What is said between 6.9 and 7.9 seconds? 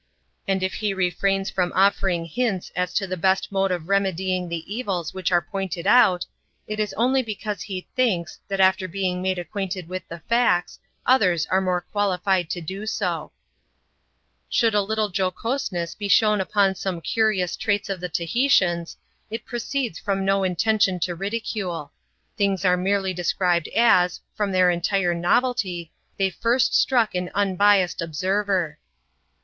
only because he